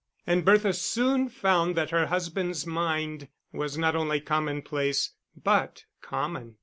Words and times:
And 0.25 0.43
Bertha 0.43 0.73
soon 0.73 1.29
found 1.29 1.75
that 1.75 1.91
her 1.91 2.07
husband's 2.07 2.65
mind 2.65 3.27
was 3.51 3.77
not 3.77 3.95
only 3.95 4.19
commonplace, 4.19 5.11
but 5.37 5.85
common. 6.01 6.55